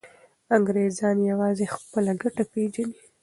انګریزان 0.55 1.17
یوازې 1.31 1.65
خپله 1.75 2.11
ګټه 2.21 2.43
پیژني. 2.51 2.95